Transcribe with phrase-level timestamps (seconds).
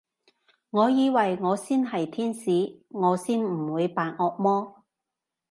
[0.71, 4.83] 我以為我先係天使，我先唔會扮惡魔